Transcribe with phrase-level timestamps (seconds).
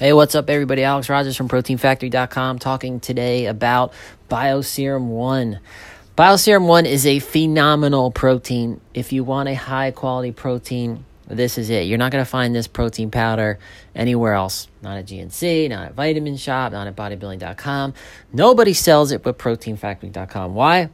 [0.00, 0.82] Hey, what's up, everybody?
[0.82, 3.92] Alex Rogers from ProteinFactory.com talking today about
[4.30, 5.60] BioSerum 1.
[6.16, 8.80] BioSerum 1 is a phenomenal protein.
[8.94, 11.82] If you want a high quality protein, this is it.
[11.82, 13.58] You're not going to find this protein powder
[13.94, 14.68] anywhere else.
[14.80, 17.92] Not at GNC, not at Vitamin Shoppe, not at bodybuilding.com.
[18.32, 20.54] Nobody sells it but ProteinFactory.com.
[20.54, 20.88] Why?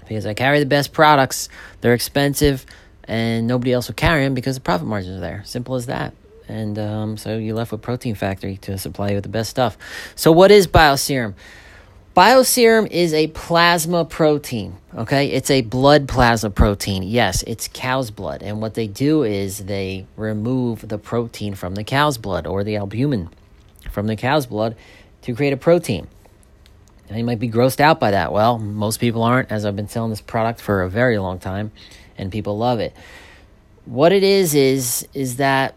[0.00, 1.48] Because I carry the best products.
[1.80, 2.66] They're expensive,
[3.04, 5.42] and nobody else will carry them because the profit margins are there.
[5.46, 6.12] Simple as that
[6.50, 9.78] and um, so you're left with Protein Factory to supply you with the best stuff.
[10.14, 11.34] So, what is Bioserum?
[12.16, 15.28] Bioserum is a plasma protein, okay?
[15.28, 17.04] It's a blood plasma protein.
[17.04, 18.42] Yes, it's cow's blood.
[18.42, 22.76] And what they do is they remove the protein from the cow's blood or the
[22.76, 23.30] albumin
[23.92, 24.76] from the cow's blood
[25.22, 26.08] to create a protein.
[27.08, 28.32] Now you might be grossed out by that.
[28.32, 31.70] Well, most people aren't, as I've been selling this product for a very long time,
[32.18, 32.94] and people love it.
[33.84, 35.74] What it is is is that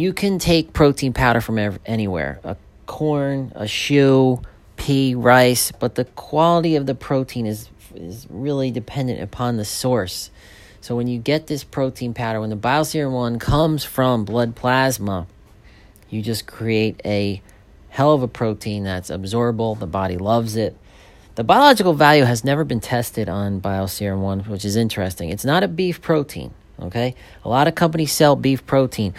[0.00, 4.40] you can take protein powder from anywhere a corn, a shoe,
[4.76, 10.30] pea, rice, but the quality of the protein is, is really dependent upon the source.
[10.80, 15.26] So when you get this protein powder, when the Bioserum one comes from blood plasma,
[16.08, 17.42] you just create a
[17.90, 19.78] hell of a protein that's absorbable.
[19.78, 20.76] The body loves it.
[21.34, 25.28] The biological value has never been tested on Bioserum 1, which is interesting.
[25.28, 27.14] It's not a beef protein, okay?
[27.44, 29.14] A lot of companies sell beef protein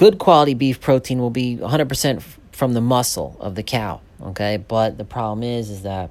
[0.00, 4.56] good quality beef protein will be 100% from the muscle of the cow okay?
[4.56, 6.10] But the problem is is that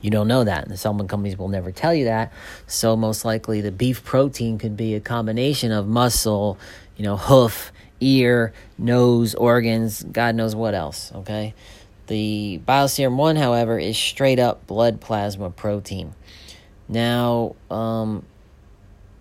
[0.00, 2.32] you don't know that and the supplement companies will never tell you that.
[2.66, 6.58] So most likely the beef protein could be a combination of muscle
[6.96, 11.52] you know hoof ear nose organs god knows what else okay?
[12.06, 16.14] The bioserum 1 however is straight up blood plasma protein.
[16.88, 18.24] Now um,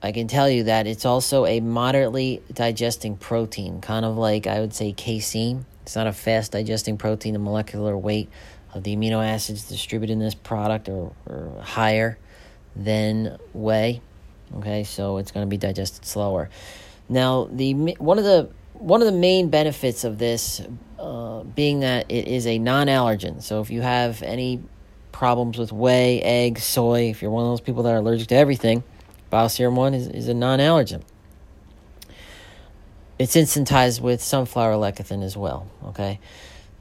[0.06, 4.59] I can tell you that it's also a moderately digesting protein, kind of like I
[4.59, 5.66] would say casein.
[5.81, 7.34] It's not a fast digesting protein.
[7.34, 8.30] The molecular weight
[8.76, 12.20] of the amino acids distributed in this product are, are higher
[12.76, 14.02] than whey.
[14.58, 16.52] Okay, so it's going to be digested slower.
[17.10, 20.61] Now, the one of the one of the main benefits of this
[20.99, 23.42] uh, being that it is a non-allergen.
[23.42, 24.61] So if you have any
[25.11, 28.36] problems with whey, eggs, soy, if you're one of those people that are allergic to
[28.36, 28.83] everything
[29.31, 31.02] Bioserum 1 is, is a non allergen.
[33.17, 36.19] It's instantized with sunflower lecithin as well, okay?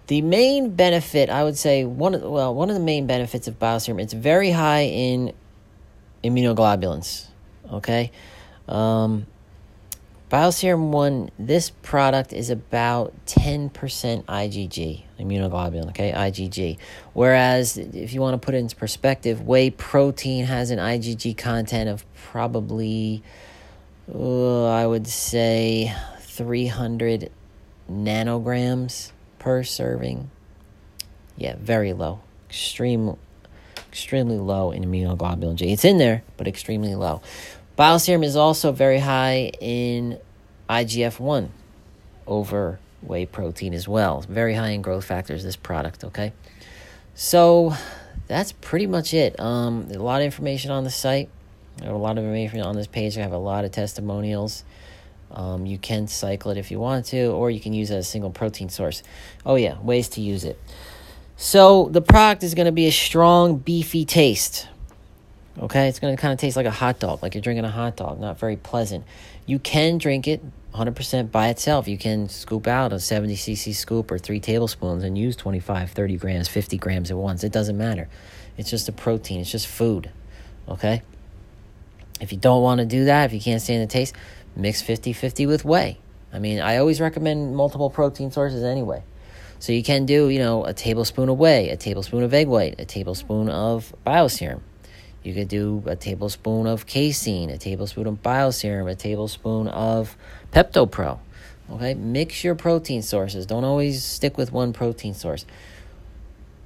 [0.08, 3.58] The main benefit, I would say, one of, well, one of the main benefits of
[3.58, 5.32] Bioserum, it's very high in
[6.24, 7.26] immunoglobulins,
[7.72, 8.10] okay?
[8.68, 9.26] Um,
[10.30, 16.78] Bioserum 1, this product is about 10% IgG, immunoglobulin, okay, IgG.
[17.12, 21.90] Whereas, if you want to put it into perspective, whey protein has an IgG content
[21.90, 23.22] of probably,
[24.12, 27.30] uh, I would say, 300
[27.90, 30.30] nanograms per serving.
[31.36, 32.20] Yeah, very low.
[32.48, 33.16] Extreme,
[33.90, 35.70] extremely low in immunoglobulin G.
[35.70, 37.20] It's in there, but extremely low.
[37.78, 40.20] Bioserum is also very high in
[40.70, 41.50] IGF 1
[42.26, 44.20] over whey protein as well.
[44.28, 46.32] Very high in growth factors, this product, okay?
[47.14, 47.74] So
[48.28, 49.38] that's pretty much it.
[49.40, 51.28] Um, a lot of information on the site.
[51.80, 53.18] I have a lot of information on this page.
[53.18, 54.62] I have a lot of testimonials.
[55.32, 58.06] Um, you can cycle it if you want to, or you can use it as
[58.06, 59.02] a single protein source.
[59.44, 60.60] Oh, yeah, ways to use it.
[61.36, 64.68] So the product is going to be a strong, beefy taste.
[65.56, 67.70] Okay, it's going to kind of taste like a hot dog, like you're drinking a
[67.70, 69.04] hot dog, not very pleasant.
[69.46, 70.42] You can drink it
[70.72, 71.86] 100% by itself.
[71.86, 76.16] You can scoop out a 70 cc scoop or three tablespoons and use 25, 30
[76.16, 77.44] grams, 50 grams at once.
[77.44, 78.08] It doesn't matter.
[78.58, 80.10] It's just a protein, it's just food.
[80.68, 81.02] Okay?
[82.20, 84.14] If you don't want to do that, if you can't stand the taste,
[84.56, 85.98] mix 50 50 with whey.
[86.32, 89.04] I mean, I always recommend multiple protein sources anyway.
[89.60, 92.80] So you can do, you know, a tablespoon of whey, a tablespoon of egg white,
[92.80, 94.60] a tablespoon of bioserum
[95.24, 100.16] you could do a tablespoon of casein, a tablespoon of bioserum, a tablespoon of
[100.52, 101.18] PeptoPro.
[101.70, 103.46] Okay, mix your protein sources.
[103.46, 105.46] Don't always stick with one protein source.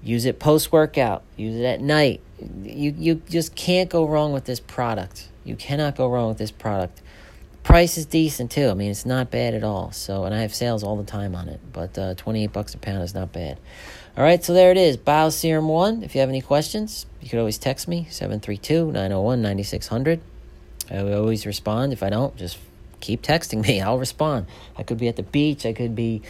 [0.03, 1.23] Use it post workout.
[1.37, 2.21] Use it at night.
[2.65, 5.29] You you just can't go wrong with this product.
[5.45, 7.01] You cannot go wrong with this product.
[7.69, 8.71] Price is decent too.
[8.71, 9.93] I mean, it's not bad at all.
[9.93, 11.61] So, and I have sales all the time on it.
[11.71, 13.61] But uh, twenty eight bucks a pound is not bad.
[14.17, 14.97] All right, so there it is.
[14.97, 16.03] Bioserum 1.
[16.03, 20.21] If you have any questions, you could always text me, 732 901 9600.
[20.91, 21.93] I always respond.
[21.93, 22.57] If I don't, just
[23.01, 23.83] keep texting me.
[23.83, 24.47] I'll respond.
[24.79, 25.67] I could be at the beach.
[25.67, 26.23] I could be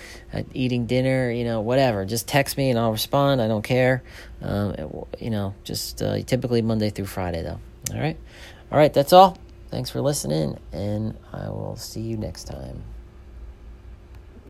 [0.52, 2.05] eating dinner, you know, whatever.
[2.05, 3.40] Just text me and I'll respond.
[3.40, 4.02] I don't care.
[4.43, 4.75] Um,
[5.20, 7.61] you know, just uh, typically Monday through Friday, though.
[7.94, 8.17] All right.
[8.73, 9.38] All right, that's all.
[9.70, 12.82] Thanks for listening, and I will see you next time.